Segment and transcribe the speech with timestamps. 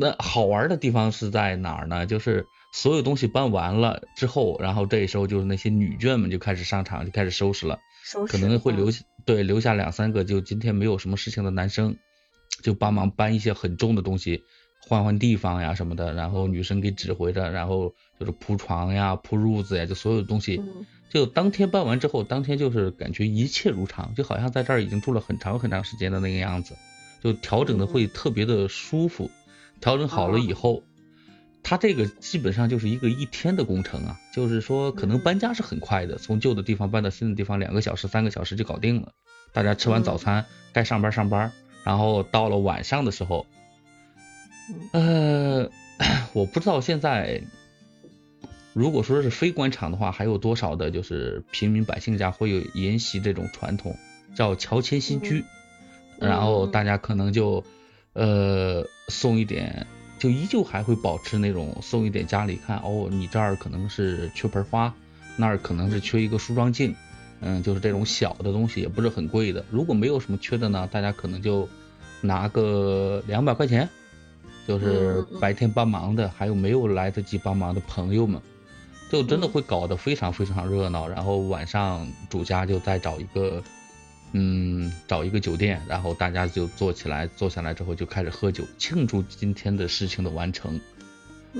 [0.00, 2.06] 那好玩的地方是在哪儿呢？
[2.06, 7.78] 就是所有东西搬完了之后，然后这时候就是那些女眷们就开始上场，就开始收拾了。
[8.04, 11.96] 收拾可能会留下对留下两三个就今天没有什么事情的男生，
[12.62, 14.42] 就帮忙搬一些很重的东西，
[14.88, 16.14] 换换地方呀什么的。
[16.14, 20.56] 然后女生给指挥着，然后就是铺床呀、铺褥子呀，就所有东西。
[20.56, 26.74] 嗯就当天搬完之后，当天就是感觉一切如常，就好像在这儿已经住了很长很长时间的那个样子，
[27.22, 29.30] 就调整的会特别的舒服。
[29.82, 30.82] 调整好了以后，
[31.62, 39.12] 它这个基本上就是一个一天的工程啊，就是说可能搬家是很快的，从旧的地方搬到新的地方，两个小时、三个小时就搞定了。
[39.52, 41.52] 大家吃完早餐，该上班上班，
[41.84, 43.44] 然后到了晚上的时候，
[44.92, 45.68] 呃，
[46.32, 47.42] 我不知道现在。
[48.74, 53.98] 如果说是非官场的话，还有多少的就是平民百姓家会有沿袭这种传统，
[54.34, 55.44] 叫乔迁新居，
[56.18, 57.62] 然后大家可能就
[58.14, 59.86] 呃送一点，
[60.18, 64.94] 就依旧还会保持那种送一点家里看哦，你这儿可能是缺盆花，
[65.36, 66.94] 那儿可能是缺一个梳妆镜，
[67.40, 69.64] 嗯，就是这种小的东西也不是很贵的。
[69.70, 71.68] 如果没有什么缺的呢，大家可能就
[72.20, 73.88] 拿个两百块钱，
[74.68, 78.40] 就是白天帮忙的，还有没有来得及帮忙的朋友们。
[79.10, 83.62] 就真的会搞得非常非常热闹，然后晚上主家就再找一个，
[84.32, 90.80] 嗯，找一个酒店，然后大家就坐起来，坐下来之后就开始喝酒，庆祝今天的事情的完成，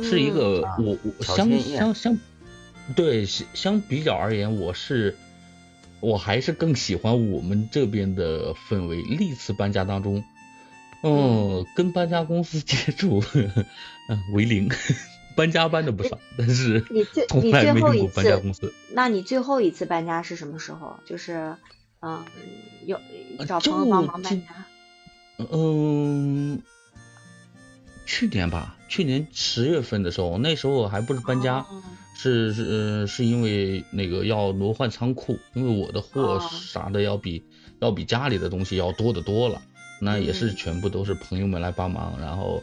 [0.02, 2.18] 是一个我我相相相，
[2.96, 5.16] 对相相比较而言，我是
[6.00, 9.02] 我还是更喜欢我们这边的氛围。
[9.02, 10.24] 历次搬家当中，
[11.02, 13.22] 嗯，跟搬家公司接触，
[14.08, 14.68] 嗯，为零。
[15.34, 18.70] 搬家搬的不少，但是你最从来没用过搬家公司。
[18.92, 21.00] 那你最后一次搬家是什么时候？
[21.06, 21.56] 就是
[22.02, 22.24] 嗯，
[22.84, 23.00] 有
[23.46, 24.46] 找朋友帮忙搬家。
[25.50, 26.60] 嗯，
[28.04, 31.64] 去年吧，去年十月份的时候，那时候还不是搬家，
[32.14, 37.42] 是是是因为那个要挪换仓库，因为我的货啥的要比
[37.80, 39.62] 要比家里的东西要多得多了，
[40.00, 42.62] 那也是全部都是朋友们来帮忙，然后。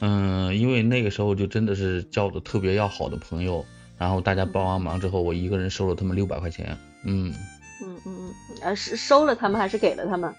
[0.00, 3.64] 嗯，因为那个时候就真的是交的特别要好的朋友，
[3.96, 6.76] 然后大家帮完忙之后，我一个人收了他们六百块钱。
[7.04, 7.32] 嗯
[7.80, 8.13] 嗯嗯嗯，
[8.60, 10.34] 呃是收了他们还是给了他们？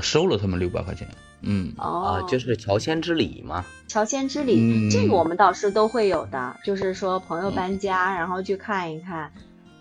[0.00, 1.06] 收了他们六百块钱。
[1.42, 3.64] 嗯哦，就是乔迁之礼嘛。
[3.88, 9.30] 乔迁之礼，这个我们倒是都会有的，就是说朋友搬家，然后去看一看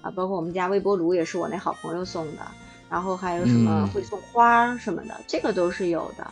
[0.01, 2.41] 啊，包括我们家微波炉也是我那好朋友送的，
[2.89, 6.27] 然后还有什么会送花什么的，这个都是有的。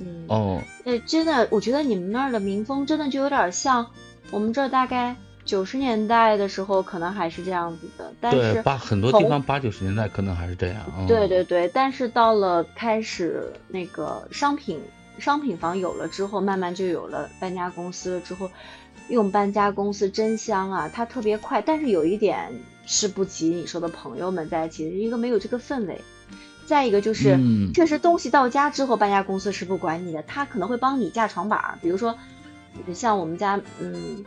[0.00, 3.84] 嗯哦，呃，真的，我觉得你们那儿的民风真的就有点像
[4.30, 5.16] 我们这儿大概
[5.48, 8.12] 九十年代的时候，可能还是这样子的。
[8.20, 10.84] 但是八很多地方八九十年代可能还是这样。
[11.08, 14.78] 对对对，但是到了开始那个商品
[15.18, 18.50] 商品房有了之后，慢慢就有了搬家公司了之后，
[19.08, 22.52] 用搬家公司真香啊，它特别快，但是有一点
[22.84, 25.98] 是不及你说的朋友们在一起，一个没有这个氛围。
[26.66, 27.38] 再一个就是，
[27.72, 31.78] 确实东西到家之后，搬家公司是不管你的，他可能会帮你架床板。
[31.80, 32.14] 比如说，
[32.92, 34.24] 像我们家，嗯，呃，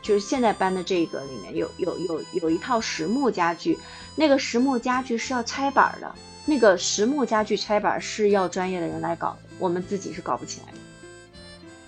[0.00, 3.78] 就是现在搬的这个里面有有有有一套实木家具，
[4.16, 6.14] 那个实木家具是要拆板的，
[6.46, 10.78] 那个实木家具拆板是要专业的人来搞的，我们自己是搞不起来的。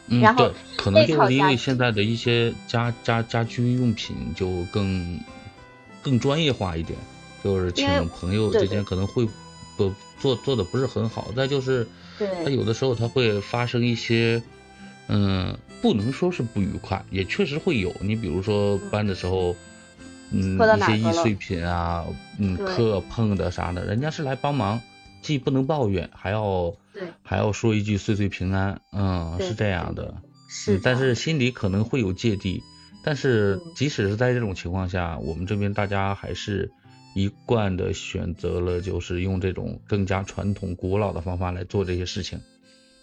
[0.07, 5.21] 嗯，然后可能就是因为现在的一些家家家居用品就更
[6.03, 6.99] 更专业化一点，
[7.43, 9.29] 就是请朋友之间可能会。
[9.77, 11.85] 不做做的不是很好，再就是
[12.45, 14.41] 他有的时候他会发生一些，
[15.09, 17.95] 嗯，不能说是不愉快，也确实会有。
[18.01, 19.55] 你比如说搬的时候，
[20.31, 22.05] 嗯，一些易碎品啊，
[22.39, 24.81] 嗯，磕碰的啥的，人家是来帮忙，
[25.23, 26.75] 既不能抱怨，还要
[27.23, 30.15] 还要说一句岁岁平安，嗯，是这样的。
[30.49, 32.63] 是，但是心里可能会有芥蒂。
[33.03, 36.71] 但是即使是在这种情况下，我们这边大家还是。
[37.17, 42.41] 一贯的选择了，就是用这种更加传统、古老的方法来做这些事情。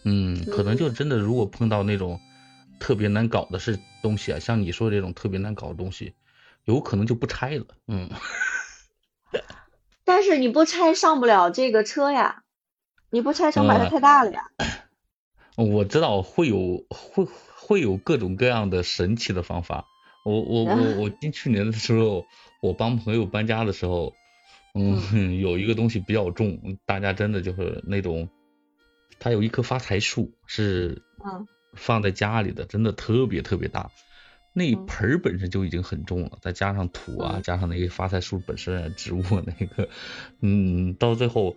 [0.04, 2.20] 嗯，可能就真的，如果碰到那种
[2.80, 6.14] 特别难搞的事东西啊，像你说这种特别难搞的东西，
[6.66, 7.66] 有可能就不拆了。
[7.88, 8.10] 嗯。
[10.04, 12.44] 但是你不拆上不了这个车呀，
[13.10, 14.44] 你不拆成本太大了呀。
[15.56, 19.86] 我知道会有会会有各种各样的神奇的方法。
[20.26, 22.26] 我我我我进去年的时候。
[22.62, 24.14] 我帮朋友搬家的时候，
[24.76, 28.30] 嗯， 有一个东西比较重，大家真的就是那种，
[29.20, 31.02] 他有一棵发财树是，
[31.74, 33.92] 放在家里的，真的特别特别大，
[34.54, 39.90] 那盆儿本身就已经很重了，再加上土啊，加上那个发财树本身植物那个，
[40.42, 41.56] 嗯，到最后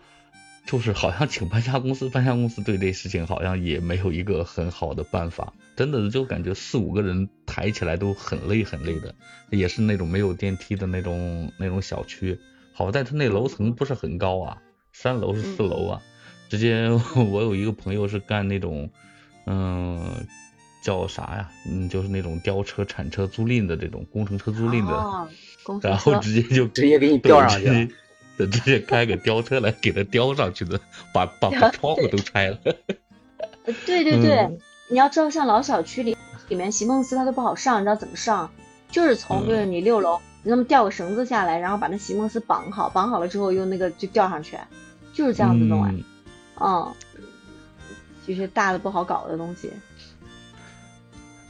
[0.67, 9.15] 就是好像请搬家公司，搬家公司对这事情好像也没有一个很好的办法，真的就感觉四五个人抬起来都很累很累的，
[9.51, 12.39] 也是那种没有电梯的那种那种小区，
[12.73, 14.63] 好在它那楼层不是很高啊，
[14.93, 16.03] 三楼是四楼啊，
[16.49, 16.89] 直接
[17.31, 18.89] 我有一个朋友是干那种，
[19.47, 20.27] 嗯，
[20.83, 21.51] 叫啥呀？
[21.69, 25.29] 嗯，就是那种吊车、铲车租赁的这种工程车租赁的，
[25.83, 27.95] 然后直接就直接给你吊上去。
[28.37, 30.81] 直接开个吊车来给他吊上去的，
[31.13, 32.59] 把把把窗户都拆了。
[33.87, 34.59] 对对对，
[34.91, 36.17] 你要知道，像老小区里
[36.49, 38.51] 里面席梦思它都不好上，你知道怎么上？
[38.91, 44.59] 就是从就是你六楼，你那么吊个绳子下来，然后把那席梦思绑好，绑好了之后用那个就吊上去，
[45.13, 45.91] 就是这样子弄啊。
[45.93, 46.03] 嗯，
[48.27, 49.71] 就是大的不好搞的东西。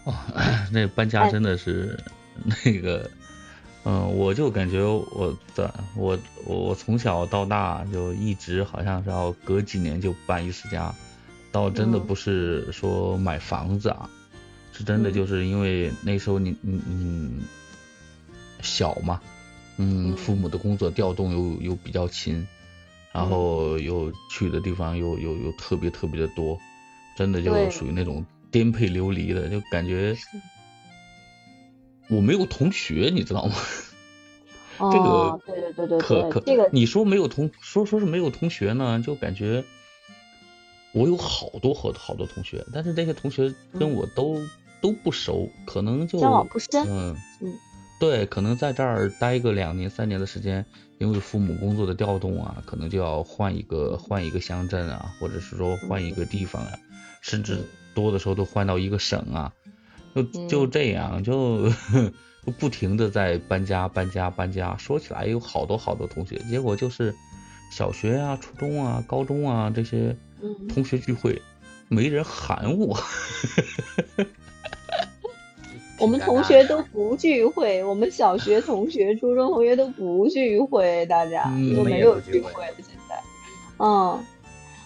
[0.05, 0.15] 哦，
[0.73, 1.99] 那搬家真的是
[2.65, 3.11] 那个。
[3.87, 10.95] 嗯，我就感觉我的我我我从小到大就一直好像是要隔几年就搬一次家，
[11.53, 14.09] 倒真的不是说买房子啊，
[14.73, 17.43] 是真的就是因为那时候你你你
[18.63, 19.21] 小嘛，
[19.77, 22.49] 嗯，父母的工作调动又又比较勤，
[23.15, 26.59] 然后又去的地方又又又特别特别的多，
[27.17, 30.15] 真的就属于那种颠沛流离的，就感觉。
[32.11, 33.55] 我没有同学，你知道吗？
[34.93, 39.65] 这个对对对对，可可这个你说没有同说说是没有同学呢，就感觉
[40.93, 44.37] 我有好多好多好多同学，但是这些同学跟我都
[44.83, 46.85] 都不熟，可能就交往不深。
[46.87, 47.55] 嗯嗯，
[48.05, 50.63] 对，可能在这儿待个两年三年的时间，
[50.99, 56.73] 因为父母工作的调动啊，可能就要换一个换一个乡镇啊，或者是说换一个地方啊，
[57.23, 57.65] 甚至
[57.95, 59.51] 多的时候都换到一个省啊。
[60.15, 61.71] 就就这样，就
[62.45, 64.77] 就不停的在搬家搬家搬家。
[64.77, 67.15] 说起来有好多好多同学，结果就是
[67.73, 70.15] 小学啊、初中啊、高中啊这些
[70.69, 71.41] 同学聚会，
[71.89, 73.01] 没人喊我。
[76.05, 82.75] 我们同学都不聚会，我们小学同学、初中同学都不聚会，大家都没有聚会了。
[82.77, 83.19] 现在，
[83.79, 84.23] 嗯，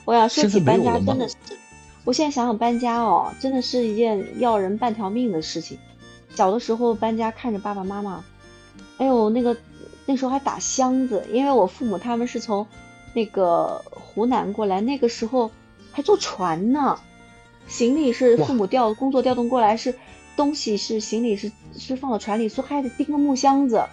[0.05, 1.35] 我想说起搬家，真的是。
[2.05, 5.77] 我现在想想搬家哦，真的是一件要人半条命的事情。
[6.37, 8.25] 小的时候搬家，看着爸爸妈妈，
[8.99, 9.57] 哎呦，那个
[10.07, 12.65] 那时候还打箱子，因为我父母他们是从
[13.13, 15.51] 那个湖南过来，那个时候
[15.91, 16.97] 还坐船呢。
[17.67, 19.95] 行李是父母调工作调动过来，是
[20.39, 23.85] 东西是行李是是放到船里，说还得钉个木箱子。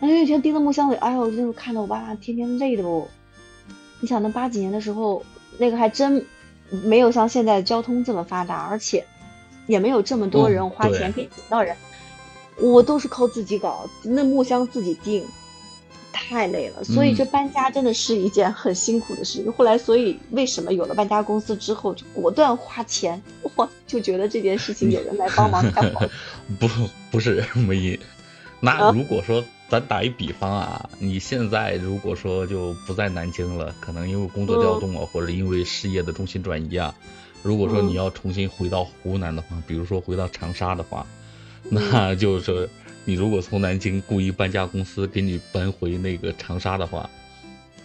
[0.00, 3.08] 那有一天钉个木箱子，哎呦，就看到我爸妈天天累的不？
[4.00, 5.24] 你想那八几年的时候，
[5.56, 6.26] 那个还真。
[6.84, 9.04] 没有像现在交通这么发达，而且
[9.66, 11.76] 也没有这么多人花钱可以请到人，
[12.60, 15.26] 我都是靠自己搞，那木箱自己钉，
[16.28, 16.84] 太累了。
[16.84, 19.50] 所以这搬家真的是一件很辛苦的事情。
[19.52, 23.20] 后来，所以为什么有了搬家公司之后就果断花钱，
[23.56, 26.00] 我就觉得这件事情有人来帮忙太好。
[26.60, 26.68] 不，
[27.10, 27.98] 不是梅姨，
[28.60, 29.42] 那如果说。
[29.70, 36.92] 咱打一比方啊，你现在如果说就不在南京了，可能因为工作调动啊，或者因为事业的重心转移啊，
[37.44, 41.06] 如果说你要重新回到湖南的话，比如说回到长沙的话，
[41.68, 42.68] 那就是
[43.04, 47.08] 你如果从南京故意搬家公司给你搬回那个长沙的话，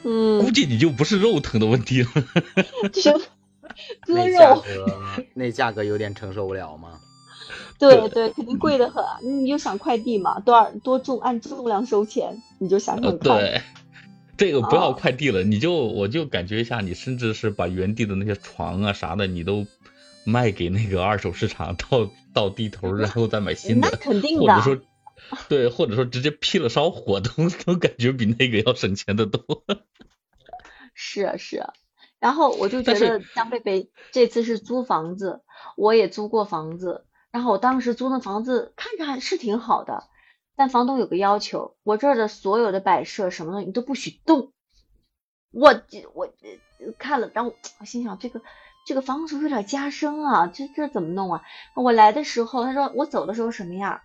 [0.03, 2.09] 嗯，估计你就不是肉疼的问题了，
[2.94, 3.12] 就
[4.06, 4.63] 割肉，
[5.33, 7.00] 那价格有点承受不了吗？
[7.77, 9.03] 对对，肯定贵的很。
[9.41, 13.38] 你就想快递嘛，多少多重按重量收钱，你就想想看。
[13.38, 13.62] 对，
[14.38, 19.65] 这个不要快递了，你就我就感觉一下，你甚至是把原地的那些床啊啥的，你都
[20.24, 23.89] 卖给那个二手市场，到到地头，然后再买新的。
[23.91, 24.41] 那肯定的。
[24.41, 24.81] 或者说，
[25.50, 27.29] 对，或者说直接劈了烧火，都
[27.65, 29.63] 都感觉比那个要省钱的多。
[30.94, 31.74] 是啊是啊，
[32.20, 35.41] 然后我就觉得江贝贝这次是租房子，
[35.75, 37.05] 我也租过房子。
[37.32, 40.05] 然后我当时租的房子看着还是挺好的，
[40.55, 44.53] 但房东有个要求，我这儿的所有的摆设什么的你都不许动。
[45.51, 45.82] 我
[46.13, 46.29] 我
[46.98, 48.41] 看了，然后我心想这个
[48.86, 51.41] 这个房子有点加深啊，这这怎么弄啊？
[51.75, 54.00] 我来的时候他说我走的时候什么样，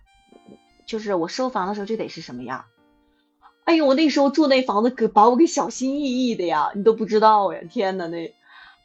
[0.91, 2.65] 就是我收房的时候就得是什么样。
[3.63, 8.35] 哎呦，我那时候住那房子可把我给小心翼翼的呀，你都不知道呀，天呐，那。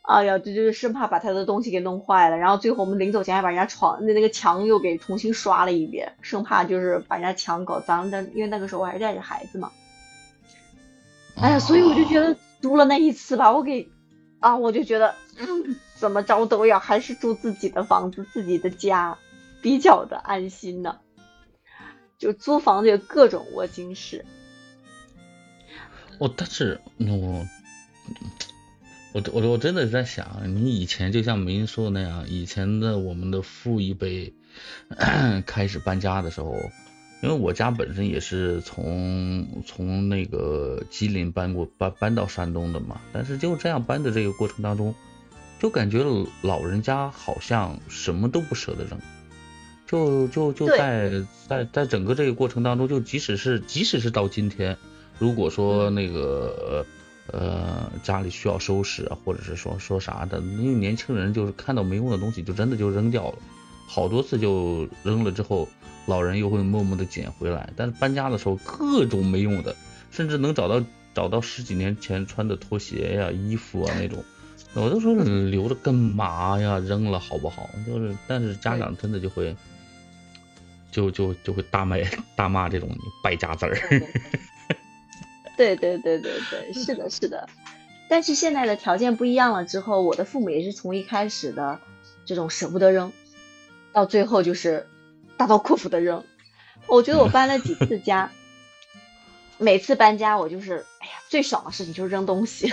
[0.02, 8.08] 哎呀，这就是生怕把他的东西给弄坏了，然后最后我们临走前还把人家床那那个墙又给重新刷了一遍，生怕就是把人家墙搞脏。
[8.08, 9.72] 但因为那个时候我还带着孩子嘛，
[11.34, 13.88] 哎呀，所以我就觉得租了那一次吧，我给
[14.38, 19.18] 啊，我就觉得嗯，怎么着都要还是住自己的房子、自己的家
[19.60, 21.00] 比较的安心呢。
[22.18, 24.24] 就租房子各种窝心事。
[26.18, 27.46] 哦，但是我。
[29.12, 34.34] 我我我真的在想，你以前就像梅说的那样，以前的我们的父一辈
[35.46, 36.54] 开始搬家的时候，
[37.22, 44.94] 因为我家本身也是从从那个吉林搬过搬搬到山东的嘛，但是就这样搬的这个过程当中，
[45.58, 46.04] 就感觉
[46.42, 49.00] 老人家好像什么都不舍得扔，
[49.86, 51.10] 就就就在
[51.48, 54.76] 在在整个这个过程当中，就即使是即使是到今天，
[55.18, 56.84] 如果说那个。
[57.32, 63.38] 呃，家里需要收拾啊，或者是说说啥的，因为年轻人就是看到没用的东西，就真的就扔掉了，
[63.88, 65.68] 好多次就扔了之后，
[66.06, 67.72] 老人又会默默的捡回来。
[67.74, 69.74] 但是搬家的时候，各种没用的，
[70.12, 70.80] 甚至能找到
[71.14, 74.22] 找到十几年前穿的拖鞋呀、衣服啊那种，
[74.74, 76.78] 我都说留着干嘛呀？
[76.78, 77.68] 扔了好不好？
[77.84, 79.56] 就是，但是家长真的就会，
[80.96, 81.98] 就就就会大骂
[82.34, 82.88] 大骂这种
[83.22, 83.76] 败家子儿。
[85.54, 87.46] 对对对对对，是的，是的。
[88.08, 91.78] 但是现在的条件不一样了之后，我的父母也是从一开始的
[92.24, 93.12] 这种舍不得扔，
[93.92, 94.86] 到最后就是
[95.36, 96.24] 大刀阔斧的扔。
[96.86, 98.30] 我觉得我搬了几次家，
[99.58, 102.72] 每次搬家我就是，哎呀，最爽的事情就是扔东西。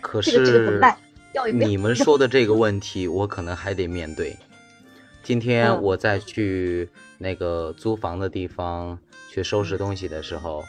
[0.00, 0.98] 可是 这个这个怎么办？
[1.52, 4.36] 你们说的这个问题，我可能还得面对。
[5.26, 8.96] 今天我在去那个租房的地方
[9.28, 10.62] 去收拾东西的时候。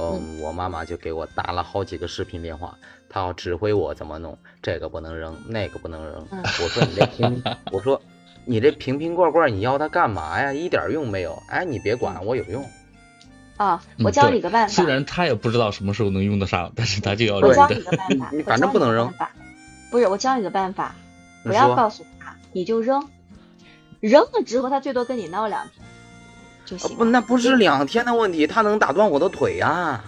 [0.00, 2.78] 嗯，我妈妈就给我打了好几个视频电话，
[3.10, 6.24] 她要指挥我怎么弄，这个不能扔，那个不能扔。
[6.30, 8.00] 我说你这瓶，我说
[8.44, 10.52] 你这瓶瓶罐罐你要它干嘛呀？
[10.52, 11.36] 一点用没有。
[11.48, 12.64] 哎，你别管，我有用。
[13.56, 14.72] 啊，我教你个办法。
[14.72, 17.50] 虽然他也不知道什么时候能用得上，但是他就要扔。
[17.50, 19.12] 我教你个办法， 你反正不能扔。
[19.90, 20.94] 不是，我教你个办法，
[21.42, 23.04] 不要告诉他，你就扔，
[24.00, 25.84] 扔了之后他最多跟你闹两天。
[26.64, 30.04] 就行不，那不是两天的问题，他能打断我的腿呀！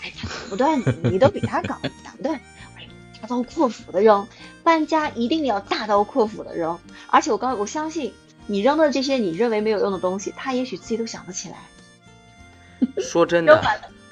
[0.00, 2.40] 哎，他打不断你，你都比他高，打不断。
[2.76, 2.86] 哎，
[3.20, 4.26] 大刀阔斧的扔，
[4.62, 6.78] 搬家一定要大刀阔斧的扔。
[7.08, 8.14] 而且我刚，我相信
[8.46, 11.56] 你扔的这些你认为没有用的东西，他也许自己都想不起来。
[13.02, 13.60] 说真的，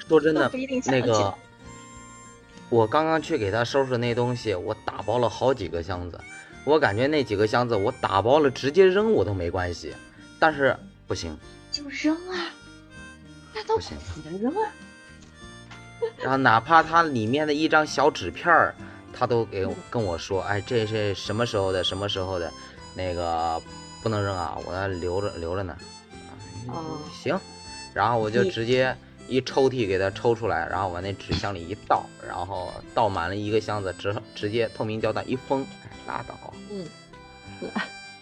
[0.07, 0.51] 说真的，
[0.87, 1.33] 那个，
[2.69, 6.19] 我刚刚去给他收拾那东西，我打包了好几个箱子，
[6.65, 9.93] 我感觉那几个箱子我打包了直接扔我都没关系，
[10.39, 10.75] 但是
[11.07, 11.37] 不行。
[11.71, 12.49] 就扔啊，
[13.53, 14.71] 那都不能扔啊。
[16.21, 18.75] 然后哪怕它里面的一张小纸片儿，
[19.11, 21.83] 他都给跟我说：“哎，这是什么时候的？
[21.83, 22.51] 什么时候的？
[22.95, 23.61] 那个
[24.01, 25.75] 不能扔啊，我要留着留着呢。”
[26.69, 27.37] 哦，行。
[27.93, 28.95] 然后我就直接
[29.27, 35.65] 一抽屉给它抽出来，然后往那纸箱里一倒，然后倒满了一个箱子，直直接透明胶带一封，
[36.07, 36.53] 拉倒。
[36.71, 36.85] 嗯。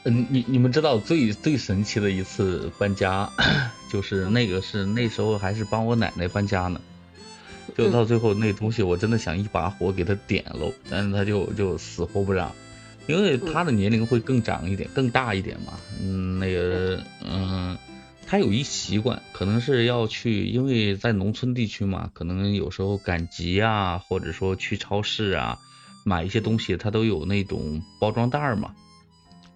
[0.04, 3.30] 嗯， 你你们知道最最神奇的一次搬家，
[3.92, 6.82] 就是那个是那时候还是帮我奶奶搬家呢，
[7.78, 12.52] 就到最后那东西我真的想一把火给他点喽，但是他就就死活不让，
[13.08, 17.78] 因为他的年龄会更长一点，更大一点嘛，嗯，那个嗯，
[18.28, 25.60] 他有一习惯，可能是要去，因为在农村地区嘛，可能有时候赶集啊，或者说去超市啊
[26.04, 28.76] 买一些东西，他都有那种包装袋嘛。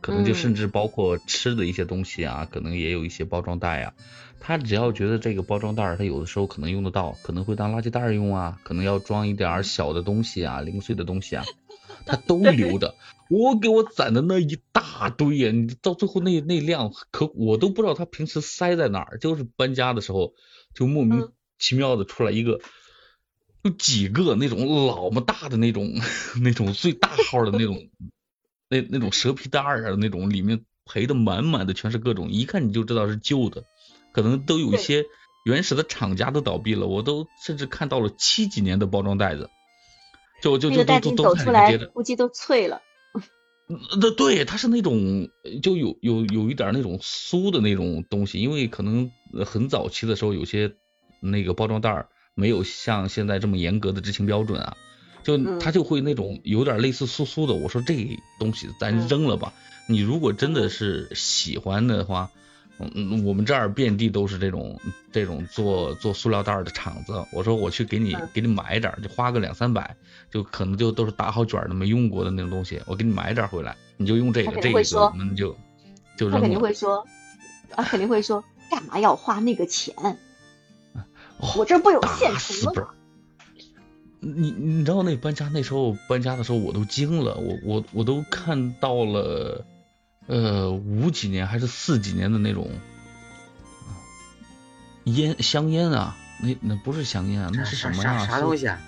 [0.01, 3.93] 可能就甚至包括吃的一些东西啊，可能也有一些包装袋啊。
[4.39, 11.43] 他只要觉得这个包装袋他有的时候可能用得到，可能会当垃圾袋用啊，可能要装一点小的东西啊，零碎的东西啊，
[12.05, 12.93] 他都 留着。
[13.31, 20.35] 我给我攒的那一大堆呀，你到最后那那量可我都不知道他平时塞在哪儿，就是搬家的时候
[20.75, 22.61] 就莫名其妙的出来一个，
[23.65, 25.91] 有几个那种老么大的那种
[26.41, 27.89] 那种最大号的那种。
[28.67, 33.63] 那那种蛇皮袋啊，那种里面赔的满满的，全是各种，一看你就知道是旧的，
[34.11, 35.05] 可能都有一些
[35.45, 39.51] 原始的厂家都倒闭了，我都甚至看到了七几年的包装袋子，
[40.41, 42.81] 就就就都都都出来，估计都脆了。
[44.01, 45.29] 那对，它是那种
[45.61, 49.11] 就有有有一点那种酥的那种东西，因为可能
[49.45, 50.73] 很早期的时候有些
[51.21, 54.77] 那个包装袋没有像现在这么严格的执行标准啊。
[55.23, 59.51] 就他就会那种有点类似苏苏的，我说这东西咱扔了吧。
[59.87, 62.29] 你如果真的是喜欢的话，
[62.77, 64.79] 嗯，我们这儿遍地都是这种
[65.11, 67.25] 这种做做塑料袋的厂子。
[67.31, 69.95] 我说我去给你给你买点，就花个两三百，
[70.29, 75.57] 就可能就都是打好卷的没用过的那种东西，我给你买点回来，你就用这个这个，我们就
[76.17, 77.03] 就扔他肯定会说，
[77.71, 79.95] 他肯定会说，干嘛要花那个钱？
[81.37, 82.87] 我这不有现成的吗？
[84.19, 89.65] 你你知道那搬家那时候搬家的时候我都惊了，我我我都看到了，
[90.25, 92.71] 呃五几年还是四几年的那种
[95.03, 98.25] 烟香烟啊，那那不是香烟啊，那是什么呀？
[98.25, 98.81] 啥东西啊？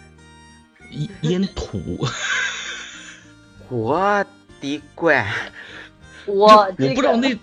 [0.92, 2.08] 烟烟土。
[3.70, 4.26] 我
[4.62, 5.30] 的乖，
[6.26, 7.38] 我我这个不知道那，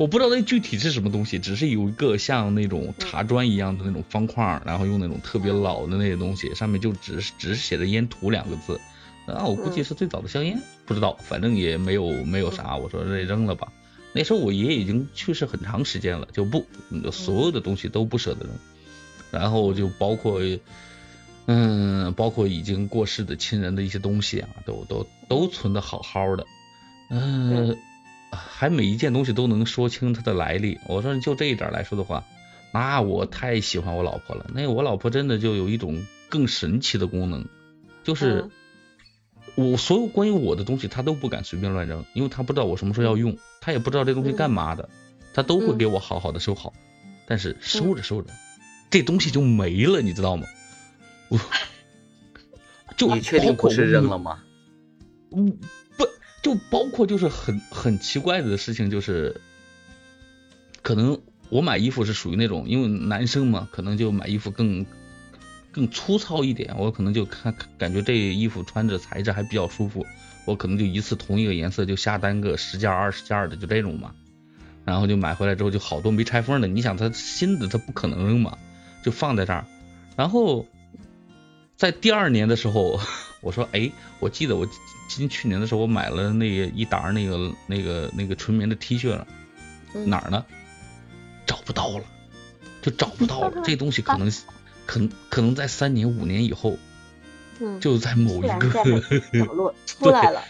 [0.00, 8.80] 我不知道那具体是什么东西，只是有一个像那种茶砖一样的那种方框，然后用那种特别老的那些东西，上面就只是只是写着烟土两个字，
[9.26, 9.84] 啊，我估计嗯。
[9.84, 13.70] 是最早的香烟，不知道，反正也没有没有啥，我说这扔了吧。
[14.14, 16.64] 那时候我爷爷已经去世很长时间了，就不
[17.12, 18.54] 所有的东西都不舍得扔，
[19.30, 20.40] 然后就包括。
[21.46, 26.46] 嗯，包括已经过世的亲人的一些东西啊，都都都存的好好的。
[27.08, 27.76] 嗯，
[28.30, 30.78] 还每一件东西都能说清它的来历。
[30.86, 32.24] 我说就这一点来说的话，
[32.72, 34.46] 那我太喜欢我老婆了。
[34.54, 37.46] 那我老婆真的就有一种更神奇的功能，
[38.04, 38.48] 就是
[39.54, 44.88] 我所有关于我的东西，她都不敢随便乱扔，因为她不知道我什么时候要用，她也不知道这东西干嘛的，
[45.34, 46.72] 她都会给我好好的收好。
[47.26, 48.30] 但是收着收着，
[48.90, 50.46] 这东西就没了，你知道吗？
[51.28, 51.38] 我
[52.96, 54.42] 就你确定不是扔了吗？
[55.32, 55.58] 嗯，不，
[56.42, 59.40] 就包括就是很很奇怪的事情，就是
[60.82, 64.86] 可能我买衣服是属于那种，因为男生嘛，可能就买衣服更
[65.70, 70.06] 更粗糙一点，我可能就看感觉这衣服穿着材质还比较舒服，
[70.46, 74.14] 我可能就一次同一个颜色就下单个十件二十件的，就这种嘛。
[74.84, 78.56] 然后就买回来之后就好多没拆封的，你想它新的它不可能扔嘛，
[79.02, 79.66] 就放在这儿，
[80.16, 80.66] 然后。
[81.76, 83.00] 在第二年的时候，
[83.40, 84.68] 我说，哎，我记得我
[85.18, 89.26] 今去年的时候，我买了那个一沓那个那个那个纯棉的 T 恤了，
[89.94, 90.44] 嗯哪儿呢？
[91.46, 92.04] 找不到了，
[92.80, 93.62] 就找不到了。
[93.64, 94.30] 这东西可能
[94.86, 96.78] 可能可能在三年五年以后，
[97.58, 100.42] 嗯，就在某一个角落 出来了。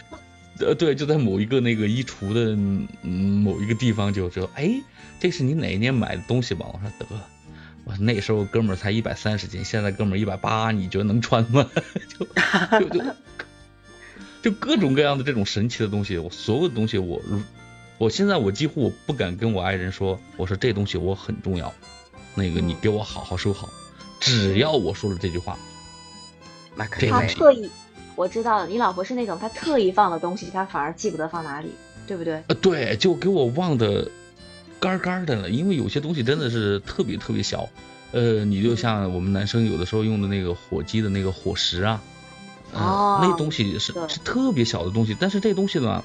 [0.59, 2.55] 呃，对，就在某一个那个衣橱的
[3.01, 4.79] 嗯某一个地方就就，哎，
[5.19, 6.67] 这是你哪一年买的东西吧？
[6.71, 7.19] 我说得。
[7.83, 11.67] 我那时候哥们儿才一百三十斤，现在哥们儿一百八，你觉得能穿吗？
[12.07, 12.23] 就
[12.79, 13.03] 就就
[14.41, 17.21] 就各种各样的这种神奇的东西，我所有的东西我，
[17.97, 21.73] 我现在我几乎我不敢跟我爱人说，我说这东西我很重要，
[22.35, 23.69] 那个你给我好好收好，
[24.19, 25.57] 只要我说了这句话，
[26.75, 27.69] 那肯定他特意，
[28.15, 31.69] 我知道了，你老婆是那种她特意放的东西，她反而记不得放哪里，
[32.07, 32.43] 对不对？
[32.47, 34.09] 呃，对，就给我忘的。
[34.79, 37.69] 干干的了，因为有些东西真的是特别特别小，
[38.13, 42.01] 呃，你就像我们男生有的时候用的那个火机的那个火石啊，
[42.73, 46.03] 哦、呃，那东西是是特别小的东西，但是这东西呢，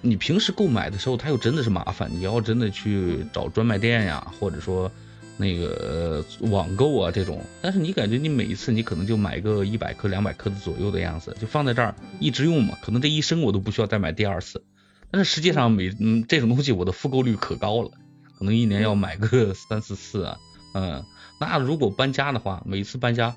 [0.00, 4.90] 你平时购买的时候它又真的是麻烦，你要真的去找专卖店呀，或者说
[5.36, 14.64] 那个、呃、网购啊这种，但是你感觉你每一次你可能就买个一百克两百克的左右的样子，就放在这儿一直用嘛，可能这一生我都不需要再买第二次。
[15.10, 17.90] 但是实际上每嗯这种东西我的复购率可高了，
[18.38, 20.38] 可能一年要买个三四次啊，
[20.74, 21.04] 嗯，
[21.40, 23.34] 那如果搬家的话，每次搬家，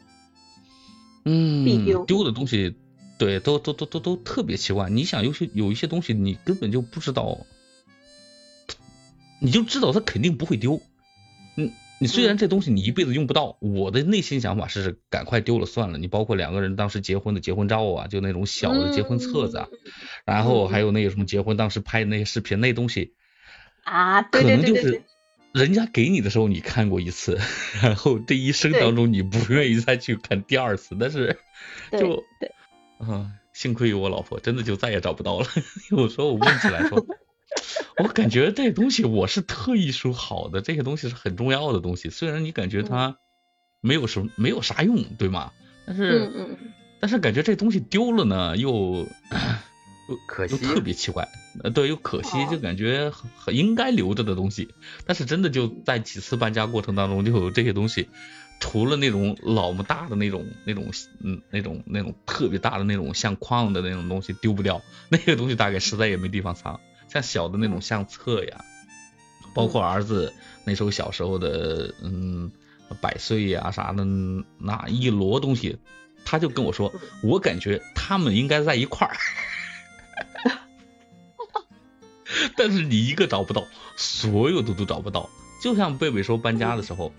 [1.25, 2.75] 嗯，丢丢的东西，
[3.17, 4.89] 对，都都都都都特别奇怪。
[4.89, 7.45] 你想有些有一些东西你根本就不知道，
[9.39, 10.81] 你就知道它肯定不会丢，
[11.57, 15.97] 嗯，你虽然这东西你一辈子用不到，我的内心想法是赶快丢了算了。
[15.97, 19.67] 你包括两个人当时结婚的结婚照啊，就那种小的结婚册子啊。
[19.71, 19.77] 嗯
[20.23, 23.15] 然后还有那个什么结婚当时拍的那些视频，那东西
[23.83, 25.03] 啊，对对对对，
[25.53, 27.39] 人家给你的时候你看过一次，
[27.81, 31.37] 然后这一生当中你不愿意再去看第二次，但是
[31.91, 32.51] 就对，
[32.99, 35.47] 嗯，幸亏有我老婆，真的就再也找不到了。
[35.91, 37.05] 有时候我问起来说，
[37.97, 43.17] 我感觉这东西我是特意收好的，这些东西是很重要的东西，虽然你感觉它
[43.81, 45.51] 没有什么没有啥用，对吗？
[45.85, 46.57] 但是
[46.99, 49.07] 但是感觉这东西丢了呢，又。
[50.27, 51.27] 可惜，又特别奇怪，
[51.63, 54.69] 呃，对，又可惜，就感觉很很应该留着的东西，
[55.05, 58.09] 但是真的就在几次搬家过程当中，就有这些东西，
[58.59, 60.91] 除了那种老么大的那种那种
[61.23, 68.63] 嗯那种那种特别大的那种相框的那种东西丢不掉，那个东西大概实在也没地方藏，像小的那种相册呀，
[69.53, 72.51] 包括儿子那时候小时候的嗯
[72.99, 74.05] 百岁呀啥的
[74.57, 75.77] 那一摞东西，
[76.25, 76.93] 他就跟我说，
[77.23, 79.15] 我感觉他们应该在一块儿。
[82.57, 85.29] 但是你一个找不到，所有的都找不到。
[85.61, 87.13] 就像贝贝说搬家的时候，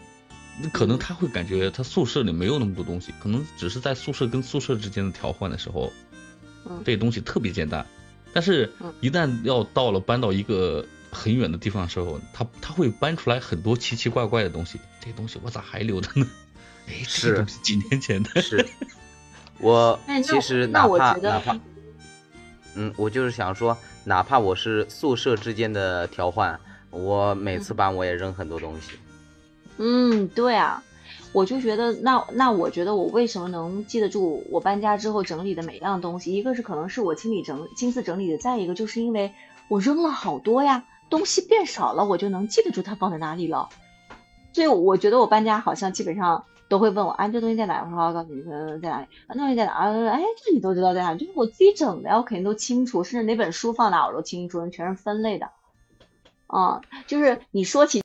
[0.73, 5.93] 可能他会感觉他宿舍里没有那么多东西，可能只是在宿舍跟宿舍之间的调换的时候，
[6.85, 7.87] 这东西特别简单。
[8.33, 14.81] 但是，一旦要到了搬到一个很远的地方的时候，他他会搬出来很多奇奇怪怪的东西。
[15.01, 16.27] 这东西我咋还留着呢？
[16.89, 18.41] 哎，这东西几年前的。
[18.41, 18.67] 是。
[19.59, 21.57] 我其实哪怕哪怕。
[22.75, 26.59] 嗯，我就是想说，哪怕我是宿舍之间的调换，
[26.91, 28.93] 我每次搬我也扔很多东西。
[29.79, 30.83] 嗯，对啊，
[31.33, 36.35] 我就觉得，那那我觉得我为什么能记得住我搬家之后整理的每样东西？
[36.35, 39.33] 一个是可能是我清理整亲自整理的，再一个就是因为
[39.69, 43.69] 我扔了好多呀，东西变少了，我就能记得住它放在哪里了。
[44.53, 47.85] 所以我觉得我搬家好像基本上都会问我，哎，这东西在哪？
[47.85, 48.43] 我说我告诉你，
[48.81, 49.05] 在哪里？
[49.05, 49.73] 啊那东西在哪？
[50.09, 51.15] 哎，这你都知道在哪？
[51.15, 55.51] 就是我自己整的呀，我肯定都清楚，甚至哪本书放哪我都清楚，全是分类的。
[56.47, 58.01] 啊，就是你说起。